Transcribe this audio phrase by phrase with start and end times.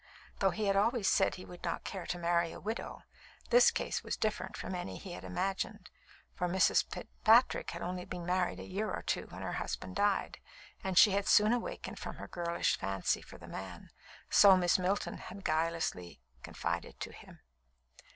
[0.39, 3.03] Though he had always said he would not care to marry a widow,
[3.51, 5.91] this case was different from any that he had imagined,
[6.33, 6.83] for Mrs.
[6.89, 10.39] Fitzpatrick had only been married a year or two when her husband died,
[10.83, 13.91] and she had soon awakened from her girlish fancy for the man
[14.27, 17.41] so Miss Milton had guilelessly confided to him.